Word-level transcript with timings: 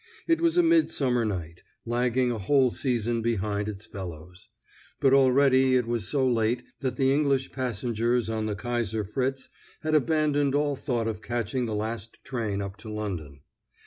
It 0.27 0.41
was 0.41 0.57
a 0.57 0.63
midsummer 0.63 1.25
night, 1.25 1.61
lagging 1.85 2.31
a 2.31 2.39
whole 2.39 2.71
season 2.71 3.21
behind 3.21 3.69
its 3.69 3.85
fellows. 3.85 4.49
But 4.99 5.13
already 5.13 5.75
it 5.75 5.85
was 5.85 6.07
so 6.07 6.27
late 6.27 6.63
that 6.79 6.97
the 6.97 7.13
English 7.13 7.51
passengers 7.51 8.27
on 8.27 8.47
the 8.47 8.55
Kaiser 8.55 9.03
Fritz 9.03 9.47
had 9.83 9.93
abandoned 9.93 10.55
all 10.55 10.75
thought 10.75 11.07
of 11.07 11.21
catching 11.21 11.67
the 11.67 11.75
last 11.75 12.23
train 12.23 12.63
up 12.63 12.77
to 12.77 12.89
London. 12.89 13.41